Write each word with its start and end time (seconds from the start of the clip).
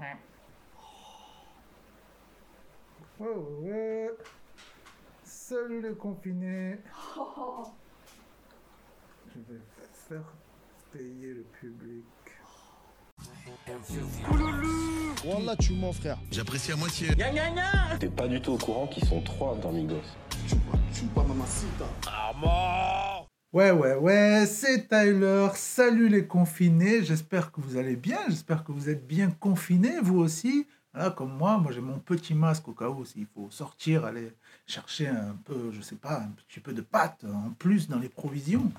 Ouais, 0.00 0.16
ouais, 3.18 3.28
ouais. 3.60 4.10
Salut 5.24 5.82
les 5.82 5.94
confinés. 5.94 6.78
Je 9.34 9.40
vais 9.52 9.60
faire 10.08 10.24
payer 10.92 11.34
le 11.34 11.42
public. 11.60 12.04
Wallah, 15.24 15.56
tu 15.56 15.74
mens, 15.74 15.92
frère. 15.92 16.18
J'apprécie 16.30 16.72
à 16.72 16.76
moitié. 16.76 17.08
T'es 17.98 18.08
pas 18.08 18.26
du 18.26 18.40
tout 18.40 18.52
au 18.52 18.58
courant 18.58 18.86
qu'ils 18.86 19.04
sont 19.06 19.20
trois 19.20 19.54
dans 19.56 19.72
Migos. 19.72 20.00
Ouais, 23.52 23.72
ouais, 23.72 23.96
ouais, 23.96 24.46
c'est 24.46 24.86
Tyler. 24.86 25.48
Salut 25.56 26.08
les 26.08 26.24
confinés. 26.24 27.02
J'espère 27.02 27.50
que 27.50 27.60
vous 27.60 27.76
allez 27.76 27.96
bien. 27.96 28.20
J'espère 28.28 28.62
que 28.62 28.70
vous 28.70 28.88
êtes 28.88 29.04
bien 29.08 29.32
confinés, 29.32 29.98
vous 30.00 30.18
aussi. 30.18 30.68
Voilà, 30.94 31.10
comme 31.10 31.36
moi, 31.36 31.58
moi 31.58 31.72
j'ai 31.72 31.80
mon 31.80 31.98
petit 31.98 32.32
masque 32.32 32.68
au 32.68 32.74
cas 32.74 32.88
où 32.88 33.04
s'il 33.04 33.26
faut 33.26 33.50
sortir, 33.50 34.04
aller 34.04 34.32
chercher 34.68 35.08
un 35.08 35.36
peu, 35.44 35.72
je 35.72 35.80
sais 35.80 35.96
pas, 35.96 36.20
un 36.20 36.30
petit 36.46 36.60
peu 36.60 36.72
de 36.72 36.80
pâte 36.80 37.24
en 37.24 37.50
plus 37.50 37.88
dans 37.88 37.98
les 37.98 38.08
provisions. 38.08 38.70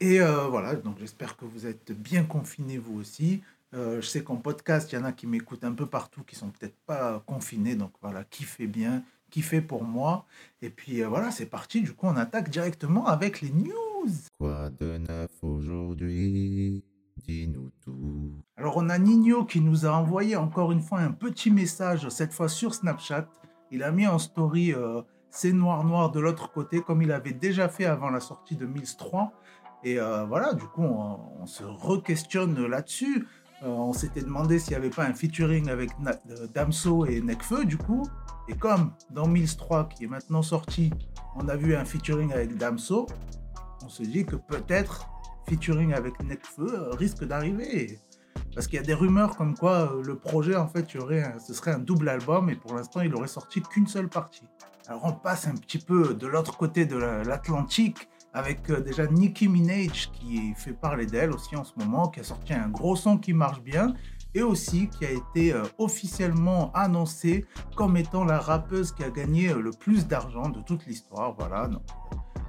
Et 0.00 0.20
euh, 0.20 0.48
voilà, 0.48 0.74
donc 0.74 0.98
j'espère 0.98 1.36
que 1.36 1.44
vous 1.44 1.66
êtes 1.66 1.92
bien 1.92 2.24
confinés 2.24 2.78
vous 2.78 2.98
aussi. 2.98 3.40
Euh, 3.74 4.00
je 4.00 4.06
sais 4.06 4.24
qu'en 4.24 4.36
podcast, 4.36 4.90
il 4.90 4.96
y 4.96 4.98
en 4.98 5.04
a 5.04 5.12
qui 5.12 5.28
m'écoutent 5.28 5.64
un 5.64 5.74
peu 5.74 5.86
partout, 5.86 6.24
qui 6.24 6.34
sont 6.34 6.50
peut-être 6.50 6.76
pas 6.86 7.22
confinés. 7.24 7.76
Donc 7.76 7.92
voilà, 8.02 8.24
kiffez 8.24 8.66
bien, 8.66 9.04
kiffez 9.30 9.60
pour 9.60 9.84
moi. 9.84 10.26
Et 10.62 10.70
puis 10.70 11.02
euh, 11.02 11.08
voilà, 11.08 11.30
c'est 11.30 11.46
parti. 11.46 11.80
Du 11.80 11.92
coup, 11.92 12.06
on 12.06 12.16
attaque 12.16 12.50
directement 12.50 13.06
avec 13.06 13.40
les 13.40 13.50
news. 13.50 14.10
Quoi 14.38 14.70
de 14.70 14.98
neuf 14.98 15.30
aujourd'hui? 15.42 16.84
Dis-nous 17.16 17.70
tout. 17.84 18.32
Alors 18.56 18.76
on 18.76 18.88
a 18.88 18.98
Nino 18.98 19.44
qui 19.44 19.60
nous 19.60 19.86
a 19.86 19.90
envoyé 19.90 20.36
encore 20.36 20.72
une 20.72 20.80
fois 20.80 21.00
un 21.00 21.12
petit 21.12 21.50
message, 21.50 22.08
cette 22.08 22.32
fois 22.32 22.48
sur 22.48 22.74
Snapchat. 22.74 23.28
Il 23.70 23.82
a 23.82 23.92
mis 23.92 24.06
en 24.06 24.18
story 24.18 24.72
euh, 24.72 25.02
c'est 25.30 25.52
noir 25.52 25.84
noir 25.84 26.10
de 26.10 26.20
l'autre 26.20 26.50
côté, 26.50 26.80
comme 26.80 27.02
il 27.02 27.12
avait 27.12 27.32
déjà 27.32 27.68
fait 27.68 27.84
avant 27.84 28.10
la 28.10 28.20
sortie 28.20 28.56
de 28.56 28.66
Mills 28.66 28.96
3. 28.96 29.32
Et 29.82 29.98
euh, 29.98 30.24
voilà, 30.24 30.54
du 30.54 30.64
coup, 30.64 30.82
on, 30.82 31.20
on 31.40 31.46
se 31.46 31.62
re-questionne 31.62 32.66
là-dessus. 32.66 33.26
Euh, 33.62 33.68
on 33.68 33.92
s'était 33.92 34.22
demandé 34.22 34.58
s'il 34.58 34.70
n'y 34.70 34.76
avait 34.76 34.90
pas 34.90 35.04
un 35.04 35.14
featuring 35.14 35.68
avec 35.68 35.90
Damso 36.54 37.04
et 37.06 37.20
Nekfeu, 37.20 37.64
du 37.64 37.76
coup. 37.76 38.06
Et 38.48 38.54
comme 38.54 38.92
dans 39.10 39.26
Mills 39.28 39.56
3, 39.56 39.88
qui 39.88 40.04
est 40.04 40.08
maintenant 40.08 40.42
sorti, 40.42 40.90
on 41.36 41.48
a 41.48 41.56
vu 41.56 41.74
un 41.76 41.84
featuring 41.84 42.32
avec 42.32 42.56
Damso, 42.56 43.06
on 43.84 43.88
se 43.88 44.02
dit 44.02 44.24
que 44.24 44.36
peut-être 44.36 45.08
featuring 45.48 45.92
avec 45.92 46.22
Nekfeu 46.22 46.90
risque 46.92 47.24
d'arriver. 47.24 47.98
Parce 48.54 48.66
qu'il 48.66 48.76
y 48.76 48.82
a 48.82 48.84
des 48.84 48.94
rumeurs 48.94 49.36
comme 49.36 49.56
quoi 49.56 49.92
euh, 49.94 50.02
le 50.02 50.16
projet, 50.16 50.56
en 50.56 50.66
fait, 50.66 50.86
ce 50.90 51.54
serait 51.54 51.72
un 51.72 51.78
double 51.78 52.08
album 52.08 52.50
et 52.50 52.56
pour 52.56 52.74
l'instant, 52.74 53.00
il 53.00 53.14
aurait 53.14 53.28
sorti 53.28 53.62
qu'une 53.62 53.86
seule 53.86 54.08
partie. 54.08 54.42
Alors 54.88 55.04
on 55.04 55.12
passe 55.12 55.46
un 55.46 55.54
petit 55.54 55.78
peu 55.78 56.14
de 56.14 56.26
l'autre 56.26 56.56
côté 56.56 56.84
de 56.84 56.96
la- 56.96 57.22
l'Atlantique 57.22 58.08
avec 58.32 58.70
euh, 58.70 58.80
déjà 58.80 59.06
Nicki 59.06 59.48
Minaj 59.48 60.10
qui 60.12 60.54
fait 60.54 60.72
parler 60.72 61.06
d'elle 61.06 61.30
aussi 61.32 61.56
en 61.56 61.64
ce 61.64 61.72
moment, 61.76 62.08
qui 62.08 62.20
a 62.20 62.24
sorti 62.24 62.52
un 62.52 62.68
gros 62.68 62.96
son 62.96 63.18
qui 63.18 63.32
marche 63.32 63.60
bien 63.62 63.94
et 64.34 64.42
aussi 64.42 64.88
qui 64.88 65.04
a 65.04 65.10
été 65.10 65.52
euh, 65.52 65.64
officiellement 65.78 66.70
annoncée 66.72 67.44
comme 67.76 67.96
étant 67.96 68.24
la 68.24 68.38
rappeuse 68.38 68.92
qui 68.92 69.02
a 69.02 69.10
gagné 69.10 69.48
euh, 69.48 69.60
le 69.60 69.70
plus 69.70 70.06
d'argent 70.06 70.48
de 70.48 70.60
toute 70.60 70.86
l'histoire. 70.86 71.34
Voilà, 71.36 71.68
donc 71.68 71.82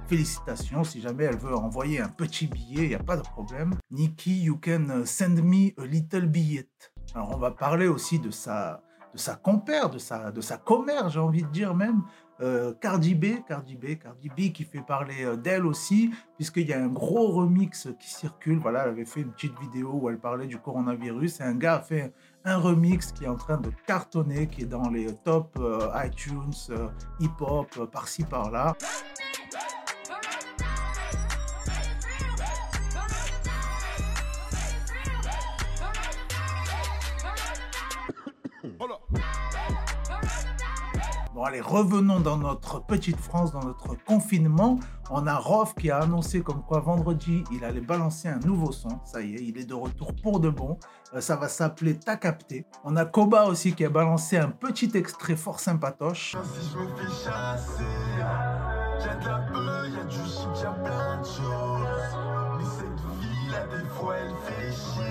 félicitations. 0.08 0.84
Si 0.84 1.00
jamais 1.00 1.24
elle 1.24 1.38
veut 1.38 1.56
envoyer 1.56 2.00
un 2.00 2.08
petit 2.08 2.46
billet, 2.46 2.84
il 2.84 2.88
n'y 2.88 2.94
a 2.94 3.02
pas 3.02 3.16
de 3.16 3.22
problème. 3.22 3.74
Nikki, 3.90 4.42
you 4.42 4.58
can 4.62 5.04
send 5.04 5.42
me 5.42 5.72
a 5.78 5.86
little 5.86 6.26
billet. 6.26 6.68
Alors 7.14 7.32
on 7.34 7.38
va 7.38 7.50
parler 7.50 7.88
aussi 7.88 8.18
de 8.18 8.30
sa, 8.30 8.82
de 9.12 9.18
sa 9.18 9.34
compère, 9.34 9.90
de 9.90 9.98
sa, 9.98 10.30
de 10.30 10.40
sa 10.40 10.56
commère, 10.56 11.08
j'ai 11.08 11.20
envie 11.20 11.42
de 11.42 11.48
dire 11.48 11.74
même. 11.74 12.02
Euh, 12.40 12.72
Cardi 12.80 13.14
B, 13.14 13.44
Cardi 13.46 13.76
B, 13.76 13.98
Cardi 14.02 14.28
B 14.28 14.52
qui 14.52 14.64
fait 14.64 14.80
parler 14.80 15.24
euh, 15.24 15.36
d'elle 15.36 15.64
aussi, 15.64 16.10
puisqu'il 16.36 16.66
y 16.66 16.72
a 16.72 16.82
un 16.82 16.88
gros 16.88 17.28
remix 17.28 17.88
qui 18.00 18.10
circule. 18.10 18.58
Voilà, 18.58 18.82
elle 18.82 18.88
avait 18.88 19.04
fait 19.04 19.20
une 19.20 19.30
petite 19.30 19.56
vidéo 19.60 19.92
où 19.92 20.10
elle 20.10 20.18
parlait 20.18 20.48
du 20.48 20.58
coronavirus 20.58 21.40
et 21.40 21.44
un 21.44 21.54
gars 21.54 21.76
a 21.76 21.80
fait 21.80 22.12
un 22.44 22.56
remix 22.56 23.12
qui 23.12 23.24
est 23.24 23.28
en 23.28 23.36
train 23.36 23.58
de 23.58 23.70
cartonner, 23.86 24.48
qui 24.48 24.62
est 24.62 24.66
dans 24.66 24.90
les 24.90 25.14
top 25.22 25.56
euh, 25.60 25.88
iTunes, 26.04 26.52
hip-hop, 27.20 27.88
par-ci 27.92 28.24
par-là. 28.24 28.74
Bon 41.42 41.48
allez, 41.48 41.60
revenons 41.60 42.20
dans 42.20 42.36
notre 42.36 42.78
petite 42.86 43.16
France, 43.16 43.50
dans 43.50 43.64
notre 43.64 43.96
confinement. 44.04 44.78
On 45.10 45.26
a 45.26 45.34
Rof 45.34 45.74
qui 45.74 45.90
a 45.90 45.98
annoncé 45.98 46.40
comme 46.40 46.62
quoi 46.62 46.78
vendredi, 46.78 47.42
il 47.50 47.64
allait 47.64 47.80
balancer 47.80 48.28
un 48.28 48.38
nouveau 48.46 48.70
son. 48.70 49.00
Ça 49.04 49.22
y 49.22 49.34
est, 49.34 49.40
il 49.42 49.58
est 49.58 49.64
de 49.64 49.74
retour 49.74 50.14
pour 50.22 50.38
de 50.38 50.50
bon. 50.50 50.78
Euh, 51.14 51.20
ça 51.20 51.34
va 51.34 51.48
s'appeler 51.48 51.98
T'as 51.98 52.14
capté. 52.14 52.64
On 52.84 52.94
a 52.94 53.04
Koba 53.06 53.46
aussi 53.46 53.74
qui 53.74 53.84
a 53.84 53.90
balancé 53.90 54.36
un 54.36 54.50
petit 54.50 54.92
extrait 54.94 55.34
fort 55.34 55.58
sympatoche. 55.58 56.36
Si 56.44 56.70
je 56.74 56.78
me 56.78 56.86
fais 56.94 57.10
chasser, 57.10 57.82
y'a 58.20 59.16
de 59.16 59.26
la 59.26 59.38
peur, 59.52 59.86
y'a 59.88 60.04
du 60.04 60.14
shit, 60.14 60.62
y'a 60.62 60.70
plein 60.70 61.18
de 61.18 61.24
choses. 61.24 62.18
Mais 62.56 62.64
cette 62.78 63.00
vie 63.18 63.50
là, 63.50 63.66
des 63.66 63.88
fois 63.88 64.14
elle 64.16 64.36
fait 64.46 64.70
chier. 64.70 65.02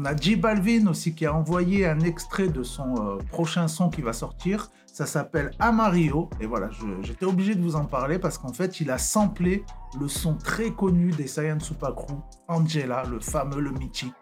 On 0.00 0.04
a 0.04 0.14
J 0.14 0.36
Balvin 0.36 0.86
aussi 0.86 1.12
qui 1.12 1.26
a 1.26 1.34
envoyé 1.34 1.84
un 1.84 1.98
extrait 1.98 2.46
de 2.46 2.62
son 2.62 2.94
euh, 3.00 3.16
prochain 3.32 3.66
son 3.66 3.90
qui 3.90 4.00
va 4.00 4.12
sortir. 4.12 4.70
Ça 4.86 5.06
s'appelle 5.06 5.50
Amario. 5.58 6.30
Et 6.40 6.46
voilà, 6.46 6.70
j'étais 7.02 7.26
obligé 7.26 7.56
de 7.56 7.60
vous 7.60 7.74
en 7.74 7.84
parler 7.84 8.20
parce 8.20 8.38
qu'en 8.38 8.52
fait, 8.52 8.80
il 8.80 8.92
a 8.92 8.98
samplé 8.98 9.64
le 10.00 10.06
son 10.06 10.36
très 10.36 10.70
connu 10.70 11.10
des 11.10 11.26
Saiyan 11.26 11.58
Crew, 11.58 12.14
Angela, 12.46 13.02
le 13.10 13.18
fameux, 13.18 13.60
le 13.60 13.72
mythique. 13.72 14.14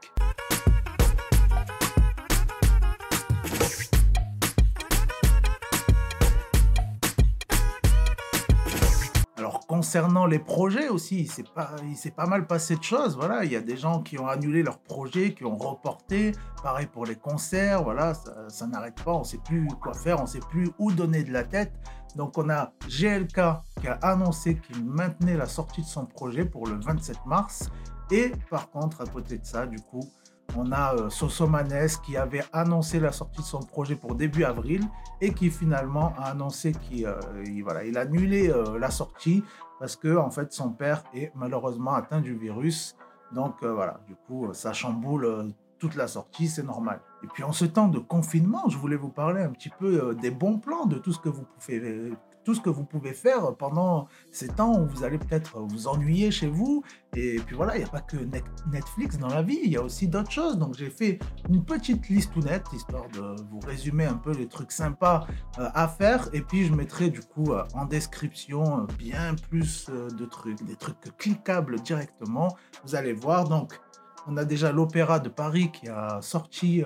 Concernant 9.76 10.24
les 10.24 10.38
projets 10.38 10.88
aussi, 10.88 11.20
il 11.20 11.30
s'est 11.30 12.10
pas, 12.10 12.26
mal 12.26 12.46
passé 12.46 12.76
de 12.76 12.82
choses. 12.82 13.14
Voilà, 13.14 13.44
il 13.44 13.52
y 13.52 13.56
a 13.56 13.60
des 13.60 13.76
gens 13.76 14.00
qui 14.00 14.18
ont 14.18 14.26
annulé 14.26 14.62
leurs 14.62 14.78
projets, 14.78 15.34
qui 15.34 15.44
ont 15.44 15.58
reporté. 15.58 16.32
Pareil 16.62 16.86
pour 16.86 17.04
les 17.04 17.16
concerts. 17.16 17.82
Voilà, 17.82 18.14
ça, 18.14 18.48
ça 18.48 18.66
n'arrête 18.66 19.02
pas. 19.04 19.12
On 19.12 19.22
sait 19.22 19.40
plus 19.44 19.68
quoi 19.82 19.92
faire, 19.92 20.22
on 20.22 20.26
sait 20.26 20.40
plus 20.40 20.70
où 20.78 20.92
donner 20.92 21.24
de 21.24 21.32
la 21.32 21.44
tête. 21.44 21.74
Donc 22.14 22.38
on 22.38 22.48
a 22.48 22.72
GLK 22.88 23.38
qui 23.78 23.88
a 23.88 23.98
annoncé 24.00 24.56
qu'il 24.56 24.82
maintenait 24.82 25.36
la 25.36 25.46
sortie 25.46 25.82
de 25.82 25.86
son 25.86 26.06
projet 26.06 26.46
pour 26.46 26.66
le 26.66 26.76
27 26.76 27.18
mars. 27.26 27.68
Et 28.10 28.32
par 28.48 28.70
contre, 28.70 29.02
à 29.02 29.06
côté 29.06 29.36
de 29.36 29.44
ça, 29.44 29.66
du 29.66 29.78
coup, 29.78 30.08
on 30.56 30.70
a 30.72 30.94
euh, 30.94 31.10
Sosomanes 31.10 31.88
qui 32.04 32.16
avait 32.16 32.44
annoncé 32.52 33.00
la 33.00 33.12
sortie 33.12 33.40
de 33.40 33.46
son 33.46 33.60
projet 33.60 33.96
pour 33.96 34.14
début 34.14 34.44
avril 34.44 34.82
et 35.20 35.32
qui 35.32 35.50
finalement 35.50 36.12
a 36.18 36.30
annoncé 36.30 36.72
qu'il 36.72 37.06
euh, 37.06 37.18
il- 37.44 37.62
voilà, 37.62 37.84
il 37.84 37.96
a 37.98 38.02
annulé 38.02 38.50
euh, 38.50 38.78
la 38.78 38.90
sortie 38.90 39.42
parce 39.80 39.96
que 39.96 40.16
en 40.16 40.30
fait 40.30 40.52
son 40.52 40.70
père 40.70 41.02
est 41.14 41.32
malheureusement 41.34 41.94
atteint 41.94 42.20
du 42.20 42.34
virus. 42.36 42.96
Donc 43.32 43.54
euh, 43.62 43.72
voilà, 43.74 44.00
du 44.06 44.14
coup 44.14 44.48
ça 44.52 44.72
chamboule 44.72 45.52
toute 45.78 45.94
la 45.96 46.06
sortie, 46.08 46.48
c'est 46.48 46.62
normal. 46.62 47.00
Et 47.22 47.26
puis 47.26 47.42
en 47.42 47.52
ce 47.52 47.64
temps 47.66 47.88
de 47.88 47.98
confinement, 47.98 48.68
je 48.68 48.78
voulais 48.78 48.96
vous 48.96 49.10
parler 49.10 49.42
un 49.42 49.50
petit 49.50 49.68
peu 49.68 50.14
des 50.14 50.30
bons 50.30 50.58
plans, 50.58 50.86
de 50.86 50.96
tout 50.96 51.12
ce 51.12 51.18
que 51.18 51.28
vous 51.28 51.42
pouvez 51.58 52.12
tout 52.46 52.54
ce 52.54 52.60
que 52.60 52.70
vous 52.70 52.84
pouvez 52.84 53.12
faire 53.12 53.56
pendant 53.56 54.06
ces 54.30 54.46
temps 54.46 54.78
où 54.78 54.86
vous 54.86 55.02
allez 55.02 55.18
peut-être 55.18 55.58
vous 55.58 55.88
ennuyer 55.88 56.30
chez 56.30 56.46
vous. 56.46 56.84
Et 57.16 57.40
puis 57.44 57.56
voilà, 57.56 57.74
il 57.74 57.80
n'y 57.80 57.84
a 57.84 57.88
pas 57.88 58.00
que 58.00 58.16
Net- 58.16 58.44
Netflix 58.70 59.18
dans 59.18 59.26
la 59.26 59.42
vie, 59.42 59.58
il 59.64 59.72
y 59.72 59.76
a 59.76 59.82
aussi 59.82 60.06
d'autres 60.06 60.30
choses. 60.30 60.56
Donc 60.56 60.74
j'ai 60.76 60.88
fait 60.88 61.18
une 61.48 61.64
petite 61.64 62.08
liste 62.08 62.32
tout 62.32 62.40
nette, 62.40 62.66
histoire 62.72 63.08
de 63.08 63.34
vous 63.50 63.58
résumer 63.66 64.04
un 64.04 64.14
peu 64.14 64.30
les 64.30 64.46
trucs 64.46 64.70
sympas 64.70 65.26
euh, 65.58 65.68
à 65.74 65.88
faire. 65.88 66.28
Et 66.32 66.40
puis 66.40 66.66
je 66.66 66.72
mettrai 66.72 67.10
du 67.10 67.20
coup 67.20 67.52
euh, 67.52 67.64
en 67.74 67.84
description 67.84 68.82
euh, 68.82 68.86
bien 68.96 69.34
plus 69.50 69.90
de 69.90 70.24
trucs, 70.24 70.62
des 70.62 70.76
trucs 70.76 71.00
cliquables 71.18 71.80
directement. 71.80 72.56
Vous 72.84 72.94
allez 72.94 73.12
voir. 73.12 73.48
Donc 73.48 73.80
on 74.28 74.36
a 74.36 74.44
déjà 74.44 74.70
l'Opéra 74.70 75.18
de 75.18 75.28
Paris 75.28 75.72
qui 75.72 75.88
a 75.88 76.20
sorti 76.22 76.84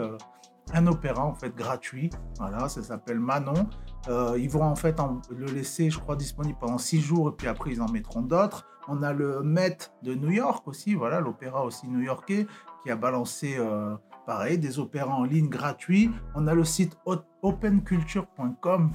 un 0.74 0.86
opéra 0.86 1.24
en 1.24 1.34
fait 1.34 1.54
gratuit. 1.54 2.10
Voilà, 2.38 2.68
ça 2.68 2.82
s'appelle 2.82 3.18
Manon. 3.20 3.68
Euh, 4.08 4.36
ils 4.38 4.48
vont 4.50 4.62
en 4.62 4.76
fait 4.76 4.98
en- 5.00 5.20
le 5.30 5.46
laisser, 5.46 5.90
je 5.90 5.98
crois, 5.98 6.16
disponible 6.16 6.58
pendant 6.60 6.78
six 6.78 7.00
jours 7.00 7.28
et 7.30 7.32
puis 7.32 7.46
après 7.48 7.70
ils 7.72 7.82
en 7.82 7.88
mettront 7.88 8.22
d'autres. 8.22 8.66
On 8.88 9.02
a 9.02 9.12
le 9.12 9.42
Met 9.42 9.76
de 10.02 10.14
New 10.14 10.30
York 10.30 10.66
aussi, 10.66 10.94
voilà, 10.94 11.20
l'opéra 11.20 11.64
aussi 11.64 11.86
new-yorkais 11.86 12.46
qui 12.82 12.90
a 12.90 12.96
balancé 12.96 13.56
euh, 13.58 13.94
pareil 14.26 14.58
des 14.58 14.78
opéras 14.78 15.12
en 15.14 15.24
ligne 15.24 15.48
gratuits. 15.48 16.10
On 16.34 16.46
a 16.46 16.54
le 16.54 16.64
site 16.64 16.96
openculture.com 17.42 18.92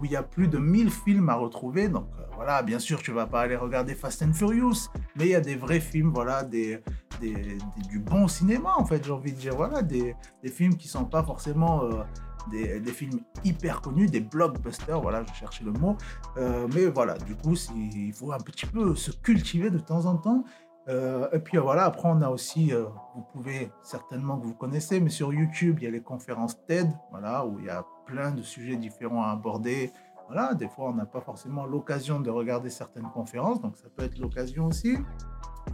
où 0.00 0.04
il 0.04 0.10
y 0.10 0.16
a 0.16 0.22
plus 0.22 0.48
de 0.48 0.58
1000 0.58 0.90
films 0.90 1.28
à 1.28 1.34
retrouver. 1.34 1.88
Donc 1.88 2.06
euh, 2.18 2.22
voilà, 2.36 2.62
bien 2.62 2.78
sûr, 2.78 3.02
tu 3.02 3.12
vas 3.12 3.26
pas 3.26 3.42
aller 3.42 3.56
regarder 3.56 3.94
Fast 3.94 4.22
and 4.22 4.32
Furious, 4.32 4.88
mais 5.16 5.24
il 5.26 5.30
y 5.30 5.34
a 5.34 5.40
des 5.40 5.56
vrais 5.56 5.80
films, 5.80 6.10
voilà, 6.12 6.44
du 6.44 7.98
bon 7.98 8.26
cinéma 8.28 8.74
en 8.76 8.84
fait, 8.84 9.04
j'ai 9.04 9.12
envie 9.12 9.32
de 9.32 9.38
dire, 9.38 9.54
voilà, 9.54 9.82
des, 9.82 10.16
films 10.46 10.76
qui 10.76 10.88
sont 10.88 11.04
pas 11.04 11.22
forcément 11.22 11.84
euh, 11.84 12.02
des, 12.50 12.92
films 12.92 13.20
hyper 13.44 13.80
connus, 13.80 14.06
des 14.06 14.20
blockbusters, 14.20 15.00
voilà, 15.00 15.24
je 15.24 15.32
cherchais 15.38 15.64
le 15.64 15.72
mot. 15.72 15.96
Euh, 16.36 16.66
mais 16.74 16.86
voilà, 16.86 17.16
du 17.18 17.36
coup, 17.36 17.54
il 17.76 18.12
faut 18.12 18.32
un 18.32 18.38
petit 18.38 18.66
peu 18.66 18.94
se 18.94 19.10
cultiver 19.10 19.70
de 19.70 19.78
temps 19.78 20.06
en 20.06 20.16
temps. 20.16 20.44
Euh, 20.88 21.28
et 21.32 21.38
puis 21.38 21.58
euh, 21.58 21.60
voilà, 21.60 21.84
après 21.84 22.08
on 22.08 22.20
a 22.22 22.28
aussi, 22.28 22.72
euh, 22.72 22.84
vous 23.14 23.22
pouvez 23.32 23.70
certainement 23.82 24.38
que 24.38 24.46
vous 24.46 24.54
connaissez, 24.54 25.00
mais 25.00 25.10
sur 25.10 25.32
YouTube, 25.32 25.78
il 25.80 25.84
y 25.84 25.86
a 25.86 25.90
les 25.90 26.00
conférences 26.00 26.58
TED, 26.66 26.90
voilà, 27.10 27.46
où 27.46 27.58
il 27.60 27.66
y 27.66 27.70
a 27.70 27.84
plein 28.06 28.32
de 28.32 28.42
sujets 28.42 28.76
différents 28.76 29.22
à 29.22 29.30
aborder. 29.30 29.92
Voilà, 30.26 30.54
des 30.54 30.68
fois 30.68 30.88
on 30.88 30.94
n'a 30.94 31.06
pas 31.06 31.20
forcément 31.20 31.66
l'occasion 31.66 32.18
de 32.18 32.30
regarder 32.30 32.70
certaines 32.70 33.08
conférences, 33.10 33.60
donc 33.60 33.76
ça 33.76 33.88
peut 33.94 34.04
être 34.04 34.18
l'occasion 34.18 34.66
aussi. 34.66 34.98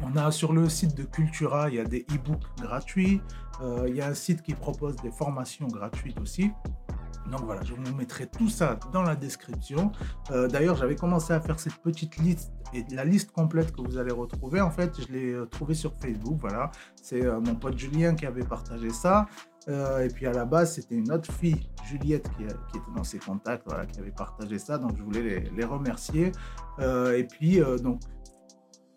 On 0.02 0.16
a 0.16 0.30
sur 0.30 0.52
le 0.52 0.68
site 0.68 0.94
de 0.94 1.04
Cultura, 1.04 1.70
il 1.70 1.76
y 1.76 1.80
a 1.80 1.84
des 1.84 2.04
e-books 2.12 2.44
gratuits. 2.60 3.22
Il 3.86 3.96
y 3.96 4.00
a 4.00 4.06
un 4.06 4.14
site 4.14 4.42
qui 4.42 4.54
propose 4.54 4.94
des 4.96 5.10
formations 5.10 5.66
gratuites 5.66 6.20
aussi. 6.20 6.52
Donc 7.30 7.42
voilà, 7.42 7.62
je 7.62 7.74
vous 7.74 7.94
mettrai 7.94 8.26
tout 8.26 8.48
ça 8.48 8.78
dans 8.92 9.02
la 9.02 9.16
description. 9.16 9.92
Euh, 10.30 10.48
D'ailleurs, 10.48 10.76
j'avais 10.76 10.96
commencé 10.96 11.32
à 11.32 11.40
faire 11.40 11.60
cette 11.60 11.76
petite 11.76 12.16
liste 12.18 12.52
et 12.72 12.84
la 12.90 13.04
liste 13.04 13.32
complète 13.32 13.72
que 13.72 13.80
vous 13.80 13.98
allez 13.98 14.12
retrouver, 14.12 14.60
en 14.60 14.70
fait, 14.70 15.00
je 15.00 15.12
l'ai 15.12 15.32
euh, 15.32 15.46
trouvée 15.46 15.74
sur 15.74 15.94
Facebook. 16.00 16.38
Voilà, 16.40 16.70
c'est 17.00 17.24
euh, 17.24 17.40
mon 17.40 17.54
pote 17.54 17.76
Julien 17.78 18.14
qui 18.14 18.26
avait 18.26 18.44
partagé 18.44 18.90
ça. 18.90 19.26
Et 19.70 20.08
puis 20.08 20.26
à 20.26 20.32
la 20.32 20.46
base, 20.46 20.76
c'était 20.76 20.94
une 20.94 21.12
autre 21.12 21.30
fille, 21.30 21.68
Juliette, 21.84 22.26
qui, 22.38 22.44
était 22.44 22.56
dans 22.96 23.04
ses 23.04 23.18
contacts, 23.18 23.64
voilà, 23.66 23.84
qui 23.84 24.00
avait 24.00 24.12
partagé 24.12 24.58
ça. 24.58 24.78
Donc 24.78 24.96
je 24.96 25.02
voulais 25.02 25.20
les, 25.20 25.40
les 25.40 25.64
remercier. 25.66 26.32
Et 26.80 27.24
puis, 27.24 27.60
donc, 27.82 28.00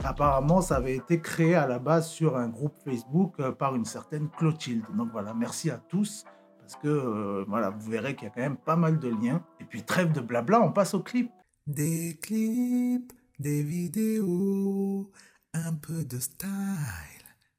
apparemment, 0.01 0.61
ça 0.61 0.77
avait 0.77 0.95
été 0.95 1.19
créé 1.19 1.55
à 1.55 1.67
la 1.67 1.77
base 1.77 2.07
sur 2.07 2.37
un 2.37 2.47
groupe 2.47 2.75
Facebook 2.85 3.35
par 3.57 3.75
une 3.75 3.83
certaine 3.83 4.29
Clotilde. 4.29 4.85
Donc 4.95 5.09
voilà, 5.11 5.33
merci 5.33 5.69
à 5.69 5.77
tous. 5.77 6.23
Parce 6.71 6.83
que 6.83 6.87
euh, 6.87 7.43
voilà, 7.49 7.69
vous 7.69 7.91
verrez 7.91 8.15
qu'il 8.15 8.29
y 8.29 8.31
a 8.31 8.33
quand 8.33 8.39
même 8.41 8.55
pas 8.55 8.77
mal 8.77 8.97
de 8.97 9.09
liens. 9.09 9.45
Et 9.59 9.65
puis 9.65 9.83
trêve 9.83 10.13
de 10.13 10.21
blabla, 10.21 10.61
on 10.61 10.71
passe 10.71 10.93
au 10.93 11.01
clip. 11.01 11.29
Des 11.67 12.17
clips, 12.21 13.11
des 13.39 13.61
vidéos, 13.61 15.11
un 15.53 15.73
peu 15.73 16.05
de 16.05 16.17
style, 16.17 16.47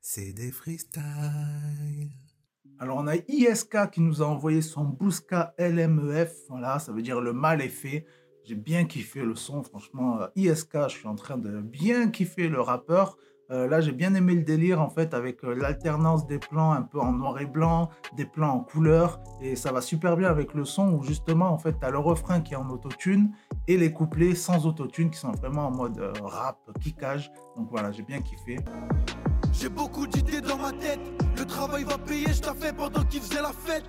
c'est 0.00 0.32
des 0.32 0.50
freestyles. 0.50 1.02
Alors 2.78 2.96
on 2.96 3.06
a 3.06 3.16
ISK 3.28 3.90
qui 3.90 4.00
nous 4.00 4.22
a 4.22 4.26
envoyé 4.26 4.62
son 4.62 4.84
Bouska 4.84 5.54
LMEF. 5.58 6.32
Voilà, 6.48 6.78
ça 6.78 6.90
veut 6.92 7.02
dire 7.02 7.20
le 7.20 7.34
mal 7.34 7.60
est 7.60 7.68
fait. 7.68 8.06
J'ai 8.44 8.54
bien 8.54 8.86
kiffé 8.86 9.22
le 9.22 9.34
son, 9.34 9.62
franchement. 9.62 10.22
euh, 10.22 10.28
ISK, 10.36 10.88
je 10.88 10.96
suis 10.96 11.06
en 11.06 11.16
train 11.16 11.36
de 11.36 11.60
bien 11.60 12.08
kiffer 12.08 12.48
le 12.48 12.62
rappeur. 12.62 13.18
Euh, 13.50 13.66
là, 13.68 13.80
j'ai 13.80 13.92
bien 13.92 14.14
aimé 14.14 14.34
le 14.34 14.42
délire 14.42 14.80
en 14.80 14.88
fait 14.88 15.14
avec 15.14 15.44
euh, 15.44 15.54
l'alternance 15.54 16.26
des 16.26 16.38
plans 16.38 16.72
un 16.72 16.82
peu 16.82 17.00
en 17.00 17.12
noir 17.12 17.40
et 17.40 17.46
blanc, 17.46 17.90
des 18.16 18.24
plans 18.24 18.50
en 18.50 18.60
couleur, 18.60 19.20
et 19.40 19.56
ça 19.56 19.72
va 19.72 19.80
super 19.80 20.16
bien 20.16 20.28
avec 20.28 20.54
le 20.54 20.64
son 20.64 20.92
où 20.92 21.02
justement 21.02 21.50
en 21.50 21.58
fait 21.58 21.76
as 21.82 21.90
le 21.90 21.98
refrain 21.98 22.40
qui 22.40 22.54
est 22.54 22.56
en 22.56 22.70
autotune 22.70 23.32
et 23.68 23.76
les 23.76 23.92
couplets 23.92 24.34
sans 24.34 24.66
autotune 24.66 25.10
qui 25.10 25.18
sont 25.18 25.32
vraiment 25.32 25.66
en 25.66 25.70
mode 25.70 25.98
euh, 25.98 26.12
rap, 26.22 26.58
kickage. 26.80 27.30
Donc 27.56 27.68
voilà, 27.70 27.92
j'ai 27.92 28.02
bien 28.02 28.20
kiffé. 28.20 28.58
J'ai 29.52 29.68
beaucoup 29.68 30.06
d'idées 30.06 30.40
dans 30.40 30.56
ma 30.56 30.72
tête. 30.72 31.00
Le 31.36 31.44
travail 31.44 31.84
va 31.84 31.98
payer, 31.98 32.32
je 32.32 32.40
t'ai 32.40 32.54
fait 32.54 32.74
pendant 32.74 33.04
qu'ils 33.04 33.20
faisaient 33.20 33.42
la 33.42 33.52
fête. 33.52 33.84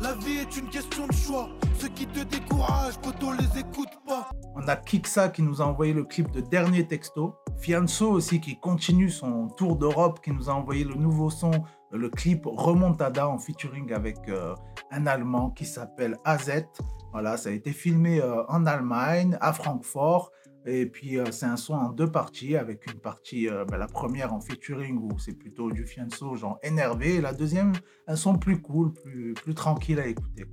La 0.00 0.14
vie 0.14 0.38
est 0.38 0.56
une 0.56 0.70
question 0.70 1.06
de 1.06 1.12
choix. 1.12 1.50
Ceux 1.78 1.88
qui 1.88 2.06
te 2.06 2.20
découragent, 2.20 2.98
poto, 3.00 3.32
les 3.32 3.60
écoute 3.60 3.90
pas. 4.06 4.30
On 4.54 4.66
a 4.66 4.74
Kiksa 4.74 5.28
qui 5.28 5.42
nous 5.42 5.60
a 5.60 5.66
envoyé 5.66 5.92
le 5.92 6.04
clip 6.04 6.30
de 6.30 6.40
Dernier 6.40 6.86
Texto. 6.86 7.34
Fianso 7.58 8.10
aussi 8.10 8.40
qui 8.40 8.58
continue 8.58 9.10
son 9.10 9.48
tour 9.48 9.76
d'Europe, 9.76 10.20
qui 10.24 10.30
nous 10.32 10.48
a 10.48 10.54
envoyé 10.54 10.84
le 10.84 10.94
nouveau 10.94 11.28
son, 11.28 11.50
le 11.92 12.08
clip 12.08 12.46
Remontada 12.46 13.28
en 13.28 13.38
featuring 13.38 13.92
avec 13.92 14.16
euh, 14.28 14.54
un 14.90 15.06
Allemand 15.06 15.50
qui 15.50 15.66
s'appelle 15.66 16.16
AZ. 16.24 16.50
Voilà, 17.12 17.36
ça 17.36 17.50
a 17.50 17.52
été 17.52 17.72
filmé 17.72 18.22
euh, 18.22 18.42
en 18.48 18.64
Allemagne, 18.64 19.36
à 19.42 19.52
Francfort. 19.52 20.30
Et 20.66 20.86
puis 20.86 21.18
euh, 21.18 21.30
c'est 21.30 21.46
un 21.46 21.56
son 21.56 21.74
en 21.74 21.90
deux 21.90 22.10
parties, 22.10 22.56
avec 22.56 22.86
une 22.86 22.98
partie, 23.00 23.48
euh, 23.48 23.64
ben, 23.64 23.78
la 23.78 23.86
première 23.86 24.32
en 24.34 24.40
featuring 24.40 24.98
où 24.98 25.18
c'est 25.18 25.32
plutôt 25.32 25.70
du 25.70 25.86
Fianso 25.86 26.36
genre 26.36 26.58
énervé, 26.62 27.16
et 27.16 27.20
la 27.20 27.32
deuxième 27.32 27.72
un 28.06 28.16
son 28.16 28.36
plus 28.36 28.60
cool, 28.60 28.92
plus, 28.92 29.34
plus 29.34 29.54
tranquille 29.54 29.98
à 29.98 30.06
écouter. 30.06 30.44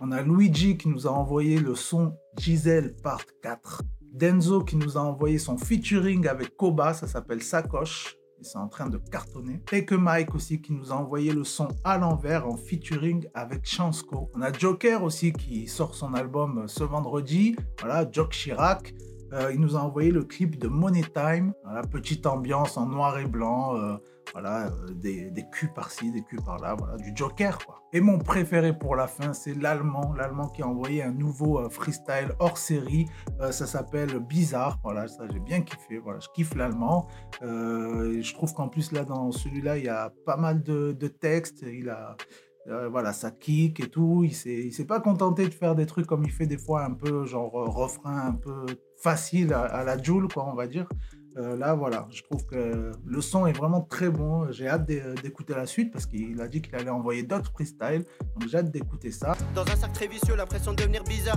On 0.00 0.12
a 0.12 0.20
Luigi 0.20 0.76
qui 0.76 0.88
nous 0.88 1.06
a 1.06 1.10
envoyé 1.10 1.58
le 1.58 1.74
son 1.74 2.14
Giselle 2.38 2.94
Part 3.02 3.24
4. 3.42 3.82
Denzo 4.12 4.62
qui 4.62 4.76
nous 4.76 4.98
a 4.98 5.00
envoyé 5.00 5.38
son 5.38 5.56
featuring 5.56 6.26
avec 6.26 6.54
Koba, 6.56 6.92
ça 6.92 7.06
s'appelle 7.06 7.42
Sacoche. 7.42 8.16
Et 8.38 8.44
c'est 8.44 8.58
en 8.58 8.68
train 8.68 8.90
de 8.90 8.98
cartonner. 8.98 9.62
Take 9.64 9.96
Mike 9.96 10.34
aussi 10.34 10.60
qui 10.60 10.74
nous 10.74 10.92
a 10.92 10.96
envoyé 10.96 11.32
le 11.32 11.44
son 11.44 11.68
à 11.84 11.96
l'envers 11.96 12.46
en 12.46 12.58
featuring 12.58 13.26
avec 13.32 13.66
Chansco. 13.66 14.30
On 14.34 14.42
a 14.42 14.52
Joker 14.52 15.02
aussi 15.02 15.32
qui 15.32 15.66
sort 15.66 15.94
son 15.94 16.12
album 16.12 16.64
ce 16.66 16.84
vendredi. 16.84 17.56
Voilà, 17.80 18.06
Jock 18.10 18.32
Chirac. 18.32 18.94
Euh, 19.32 19.50
il 19.52 19.60
nous 19.60 19.76
a 19.76 19.80
envoyé 19.80 20.10
le 20.10 20.22
clip 20.22 20.58
de 20.58 20.68
Money 20.68 21.02
Time. 21.14 21.52
Voilà, 21.64 21.82
petite 21.82 22.26
ambiance 22.26 22.76
en 22.76 22.86
noir 22.86 23.18
et 23.18 23.26
blanc. 23.26 23.76
euh, 23.76 23.96
voilà, 24.32 24.66
euh, 24.66 24.92
des, 24.92 25.30
des 25.30 25.44
culs 25.50 25.72
par-ci, 25.72 26.10
des 26.10 26.22
culs 26.22 26.42
par-là. 26.44 26.74
Voilà, 26.76 26.96
du 26.96 27.12
Joker, 27.14 27.58
quoi. 27.64 27.80
Et 27.92 28.00
mon 28.00 28.18
préféré 28.18 28.76
pour 28.76 28.96
la 28.96 29.06
fin, 29.06 29.32
c'est 29.32 29.54
l'Allemand. 29.54 30.12
L'Allemand 30.16 30.48
qui 30.48 30.62
a 30.62 30.68
envoyé 30.68 31.02
un 31.02 31.12
nouveau 31.12 31.68
freestyle 31.70 32.32
hors 32.38 32.58
série. 32.58 33.06
Ça 33.50 33.66
s'appelle 33.66 34.18
Bizarre. 34.18 34.78
Voilà, 34.82 35.06
ça, 35.08 35.24
j'ai 35.32 35.38
bien 35.38 35.62
kiffé. 35.62 35.98
Voilà, 35.98 36.18
je 36.18 36.28
kiffe 36.34 36.54
l'Allemand. 36.54 37.06
Je 37.40 38.34
trouve 38.34 38.52
qu'en 38.52 38.68
plus, 38.68 38.90
là, 38.92 39.04
dans 39.04 39.30
celui-là, 39.30 39.78
il 39.78 39.84
y 39.84 39.88
a 39.88 40.12
pas 40.26 40.36
mal 40.36 40.62
de, 40.62 40.92
de 40.92 41.08
textes. 41.08 41.62
Il 41.62 41.88
a. 41.88 42.16
voilà, 42.90 43.12
ça 43.12 43.30
kick 43.30 43.80
et 43.80 43.88
tout. 43.88 44.22
Il 44.24 44.34
s'est, 44.34 44.70
s'est 44.70 44.86
pas 44.86 45.00
contenté 45.00 45.44
de 45.46 45.54
faire 45.54 45.74
des 45.76 45.86
trucs 45.86 46.06
comme 46.06 46.24
il 46.24 46.32
fait 46.32 46.46
des 46.46 46.58
fois 46.58 46.84
un 46.84 46.92
peu 46.94 47.24
genre 47.24 47.52
refrain 47.52 48.26
un 48.26 48.34
peu 48.34 48.66
facile 49.02 49.52
à, 49.52 49.62
à 49.62 49.84
la 49.84 50.00
Joule, 50.02 50.28
quoi, 50.32 50.44
on 50.50 50.54
va 50.54 50.66
dire. 50.66 50.86
Euh, 51.38 51.54
là, 51.54 51.74
voilà, 51.74 52.08
je 52.10 52.22
trouve 52.22 52.46
que 52.46 52.92
le 53.04 53.20
son 53.20 53.46
est 53.46 53.52
vraiment 53.52 53.82
très 53.82 54.08
bon. 54.08 54.50
J'ai 54.52 54.68
hâte 54.68 54.86
d'é- 54.86 55.02
d'écouter 55.22 55.52
la 55.54 55.66
suite 55.66 55.92
parce 55.92 56.06
qu'il 56.06 56.40
a 56.40 56.48
dit 56.48 56.62
qu'il 56.62 56.74
allait 56.74 56.88
envoyer 56.88 57.24
d'autres 57.24 57.52
freestyles. 57.52 58.06
Donc 58.38 58.48
j'ai 58.48 58.56
hâte 58.56 58.70
d'écouter 58.70 59.10
ça. 59.10 59.36
Dans 59.54 59.60
un 59.64 59.76
cercle 59.76 59.94
très 59.94 60.06
vicieux, 60.06 60.34
l'impression 60.34 60.72
de 60.72 60.78
devenir 60.78 61.04
bizarre. 61.04 61.36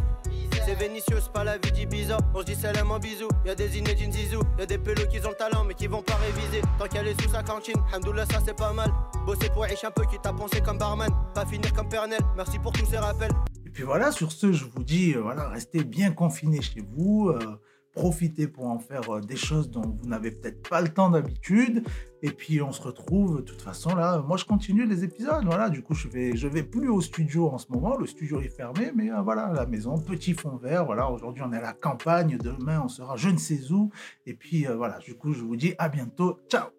C'est 0.66 0.76
vénitieux, 0.76 1.18
c'est 1.22 1.34
pas 1.34 1.44
la 1.44 1.58
vie 1.58 1.86
bizarre. 1.86 2.22
On 2.34 2.40
se 2.40 2.46
dit 2.46 2.56
salam 2.56 2.90
en 2.92 3.00
bisou. 3.00 3.28
Y'a 3.46 3.56
des 3.56 3.78
inédits 3.78 4.10
zizou. 4.10 4.40
Y'a 4.58 4.66
des 4.66 4.78
pelos 4.78 5.06
qui 5.10 5.20
ont 5.26 5.30
le 5.32 5.36
talent 5.36 5.66
mais 5.66 5.74
qui 5.74 5.88
vont 5.88 6.02
pas 6.04 6.16
réviser. 6.16 6.62
Tant 6.78 6.86
qu'elle 6.88 7.08
est 7.10 7.22
sous 7.22 7.30
sa 7.30 7.44
cantine, 7.44 7.76
Hamdoullah, 7.94 8.26
ça 8.28 8.40
c'est 8.46 8.56
pas 8.56 8.72
mal. 8.72 8.90
Bosser 9.26 9.50
pour 9.50 9.66
H 9.66 9.86
un 9.86 9.92
peu 9.92 10.04
qui 10.06 10.18
t'a 10.20 10.32
pensé 10.32 10.62
comme 10.62 10.78
barman. 10.78 11.10
Pas 11.34 11.46
finir 11.46 11.74
comme 11.74 11.90
Pernel. 11.90 12.22
Merci 12.38 12.58
pour 12.60 12.72
tous 12.72 12.86
ces 12.86 13.00
rappels. 13.00 13.32
Et 13.70 13.72
puis 13.72 13.84
voilà, 13.84 14.12
sur 14.12 14.32
ce, 14.32 14.52
je 14.52 14.66
vous 14.66 14.84
dis, 14.84 15.14
euh, 15.14 15.22
voilà, 15.22 15.48
restez 15.48 15.84
bien 15.84 16.10
confinés 16.10 16.60
chez 16.60 16.82
vous. 16.82 17.30
euh, 17.30 17.60
profitez 17.94 18.48
pour 18.48 18.66
en 18.66 18.80
faire 18.80 19.08
euh, 19.14 19.22
des 19.22 19.36
choses 19.36 19.70
dont 19.70 19.84
vous 19.84 20.10
n'avez 20.10 20.32
peut-être 20.32 20.68
pas 20.68 20.82
le 20.82 20.88
temps 20.90 21.12
d'habitude. 21.12 21.84
Et 22.24 22.32
puis 22.32 22.64
on 22.64 22.72
se 22.72 22.82
retrouve, 22.82 23.38
de 23.38 23.42
toute 23.44 23.62
façon, 23.62 23.94
là, 23.94 24.24
moi 24.28 24.38
je 24.38 24.46
continue 24.46 24.88
les 24.88 25.04
épisodes. 25.04 25.46
Voilà, 25.46 25.70
du 25.70 25.84
coup, 25.84 25.94
je 25.94 26.08
vais, 26.08 26.36
je 26.36 26.48
vais 26.48 26.64
plus 26.64 26.90
au 26.90 27.00
studio 27.00 27.48
en 27.48 27.60
ce 27.60 27.72
moment. 27.72 27.96
Le 27.96 28.08
studio 28.08 28.42
est 28.42 28.50
fermé, 28.50 28.92
mais 28.96 29.12
voilà, 29.24 29.54
la 29.54 29.68
maison, 29.68 30.00
petit 30.00 30.34
fond 30.34 30.58
vert. 30.58 30.86
Voilà, 30.86 31.08
aujourd'hui 31.12 31.44
on 31.46 31.54
est 31.54 31.58
à 31.58 31.62
la 31.62 31.74
campagne. 31.74 32.40
Demain, 32.40 32.82
on 32.84 32.88
sera 32.88 33.18
je 33.18 33.30
ne 33.30 33.38
sais 33.38 33.72
où. 33.72 33.92
Et 34.26 34.34
puis 34.34 34.66
voilà, 34.66 34.98
du 34.98 35.14
coup, 35.14 35.32
je 35.32 35.44
vous 35.44 35.56
dis 35.56 35.76
à 35.78 35.90
bientôt. 35.90 36.40
Ciao 36.50 36.70